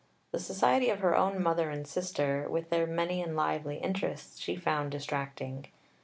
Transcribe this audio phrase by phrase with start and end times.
[0.31, 4.55] The society of her own mother and sister, with their many and lively interests, she
[4.55, 5.67] found distracting.